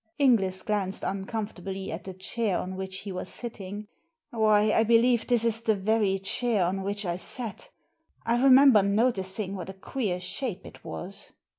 Inglis 0.17 0.63
glanced 0.63 1.03
uncomfortably 1.03 1.91
at 1.91 2.05
the 2.05 2.15
chair 2.15 2.57
on 2.57 2.75
which 2.75 3.01
he 3.01 3.11
was 3.11 3.29
sitting. 3.29 3.87
"Why, 4.31 4.71
I 4.73 4.83
believe 4.83 5.27
this 5.27 5.45
is 5.45 5.61
the 5.61 5.75
very 5.75 6.17
chair 6.17 6.65
on 6.65 6.81
which 6.81 7.05
I 7.05 7.17
sat! 7.17 7.69
I 8.25 8.41
remember 8.43 8.81
noticing 8.81 9.53
what 9.55 9.69
a 9.69 9.73
queer 9.73 10.19
shape 10.19 10.65
it 10.65 10.83
was." 10.83 11.33